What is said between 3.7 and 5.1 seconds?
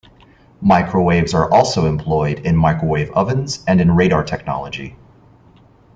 in radar technology.